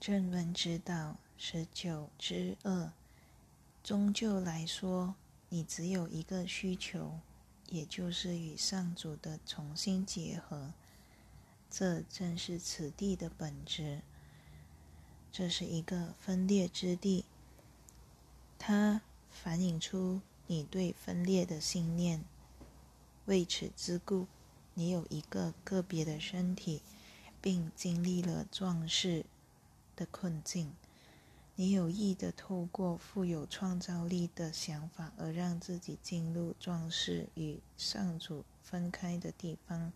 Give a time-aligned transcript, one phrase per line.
[0.00, 2.92] 正文指导十九之二，
[3.82, 5.16] 终究来说，
[5.48, 7.18] 你只有一个需求，
[7.68, 10.72] 也就是与上主的重新结合。
[11.68, 14.02] 这正是此地的本质。
[15.32, 17.24] 这是一个分裂之地，
[18.56, 22.24] 它反映出你对分裂的信念。
[23.26, 24.28] 为此之故，
[24.74, 26.82] 你有一个个别的身体，
[27.42, 29.26] 并经历了壮士。
[29.98, 30.72] 的困境，
[31.56, 39.92] 你有意的透过富有创造力的想法而让自己进入壮士与上主分开的地方，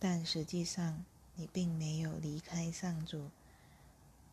[0.00, 1.04] 但实际上
[1.36, 3.30] 你并没有离开上主。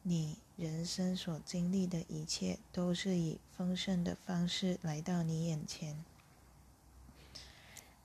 [0.01, 6.03] 你人生所经历的一切都是以丰盛的方式来到你眼前，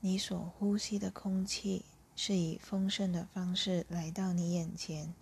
[0.01, 5.15] 你所呼吸的空气是以丰盛的方式来到你眼前。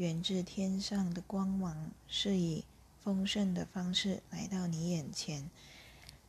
[0.00, 2.64] 源自天上的光芒是以
[3.02, 5.50] 丰盛的方式来到你眼前，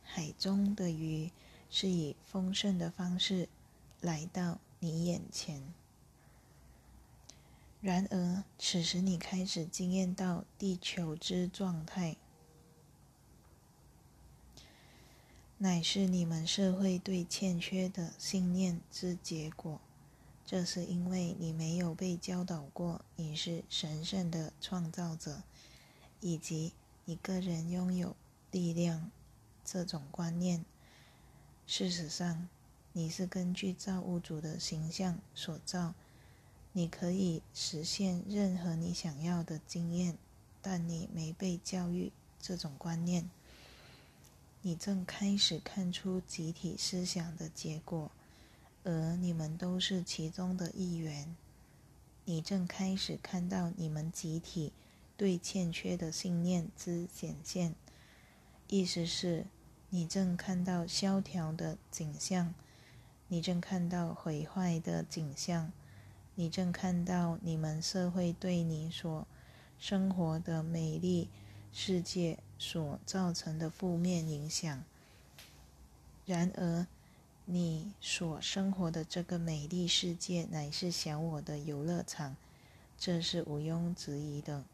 [0.02, 1.30] 海中的鱼
[1.70, 3.48] 是以丰盛的方式
[4.02, 5.62] 来到你眼前。
[7.80, 12.18] 然而，此时你开始经验到地球之状态，
[15.56, 19.80] 乃是你们社会对欠缺的信念之结果。
[20.44, 25.42] 这是因为你没有被教导过你是神圣的创造者，
[26.20, 26.72] 以及
[27.04, 28.14] 你个人拥有
[28.50, 29.10] 力量
[29.64, 30.64] 这种观念。
[31.66, 32.48] 事实上，
[32.92, 35.94] 你是根据造物主的形象所造，
[36.72, 40.18] 你可以实现任何你想要的经验，
[40.60, 43.30] 但你没被教育这种观念。
[44.60, 48.10] 你正开始看出集体思想的结果。
[48.84, 51.34] 而你们都是其中的一员。
[52.24, 54.72] 你正开始看到你们集体
[55.16, 57.74] 对欠缺的信念之显现，
[58.68, 59.46] 意思是，
[59.90, 62.54] 你正看到萧条的景象，
[63.28, 65.72] 你正看到毁坏的景象，
[66.36, 69.26] 你正看到你们社会对你所
[69.78, 71.28] 生活的美丽
[71.72, 74.84] 世界所造成的负面影响。
[76.24, 76.86] 然而，
[77.44, 82.36] 你所生活的这个美丽世界乃是小我的游乐场，
[82.96, 84.64] 这是毋庸置疑的。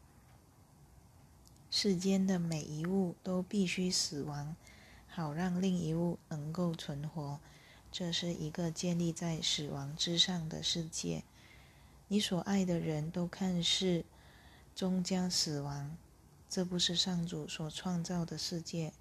[1.71, 4.55] 世间的每一物都必须死亡，
[5.07, 7.39] 好让另一物能够存活。
[7.91, 11.23] 这是一个建立在死亡之上的世界。
[12.07, 14.05] 你所爱的人都看似
[14.75, 15.97] 终将死亡，
[16.47, 18.93] 这不是上主所创造的世界。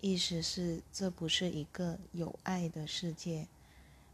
[0.00, 3.48] 意思是，这不是一个有爱的世界。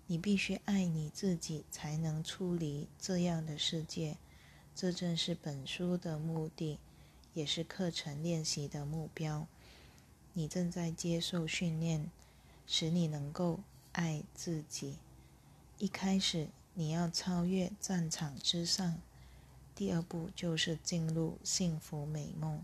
[0.06, 4.16] 你必须爱你自己，才能处理这样的世界。
[4.74, 6.78] 这正是本书的目的，
[7.32, 9.46] 也是课程练习的目标。
[10.32, 12.10] 你正在接受训练，
[12.66, 13.60] 使你能够
[13.92, 14.96] 爱自己。
[15.78, 19.00] 一开始，你要超越战场之上。
[19.74, 22.62] 第二步就是进入幸福美梦。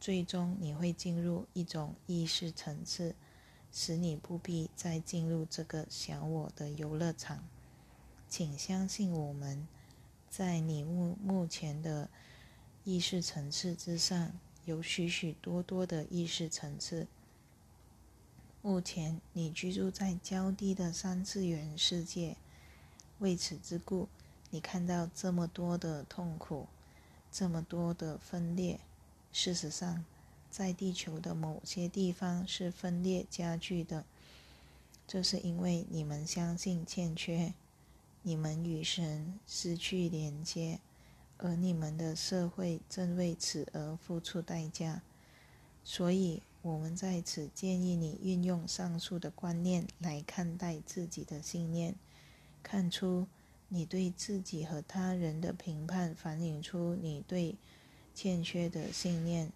[0.00, 3.14] 最终，你会进入一种意识层次，
[3.72, 7.44] 使你不必再进入这个小我的游乐场。
[8.28, 9.66] 请相信我们，
[10.28, 12.08] 在你目目前的
[12.84, 14.32] 意识层次之上，
[14.64, 17.08] 有许许多多的意识层次。
[18.62, 22.36] 目前，你居住在较低的三次元世界，
[23.18, 24.08] 为此之故，
[24.50, 26.68] 你看到这么多的痛苦，
[27.32, 28.78] 这么多的分裂。
[29.40, 30.04] 事实上，
[30.50, 34.04] 在地球的某些地方是分裂加剧的，
[35.06, 37.54] 这是因为你们相信欠缺，
[38.22, 40.80] 你们与神失去连接，
[41.36, 45.02] 而你们的社会正为此而付出代价。
[45.84, 51.94] 所以，我们在此建议你运用上述的观念来看待自己的信念，
[52.64, 53.28] 看出
[53.68, 57.54] 你对自己和他人的评判，反映出你对。
[58.20, 59.52] 欠缺的信念，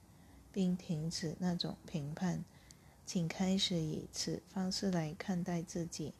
[0.52, 2.44] 并停止那种评判，
[3.04, 6.14] 请开始以此方式来看待自己，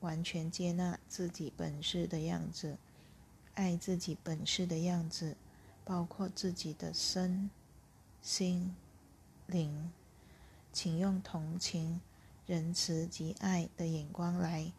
[0.00, 2.76] 完全接纳自己本是的样子，
[3.54, 5.38] 爱自己本是的样子，
[5.82, 7.48] 包括自己的身、
[8.20, 8.76] 心、
[9.46, 9.90] 灵。
[10.74, 12.02] 请用同情、
[12.44, 14.70] 仁慈及爱的眼光来，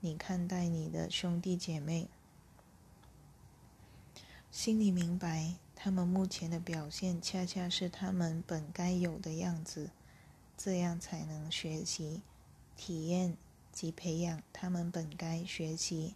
[0.00, 2.08] 你看待你的兄弟姐妹，
[4.50, 5.54] 心里明白。
[5.84, 9.90] 他们目前的表现恰恰是他们本该有的样子，
[10.56, 12.22] 这样才能学习、
[12.74, 13.36] 体验
[13.70, 16.14] 及培养他们本该学习、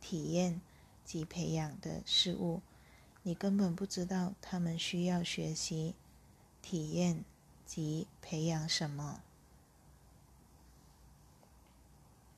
[0.00, 0.58] 体验
[1.04, 2.62] 及培养的事物，
[3.22, 5.94] 你根本不知道他们需要学习、
[6.62, 7.22] 体验
[7.66, 9.20] 及培养什么。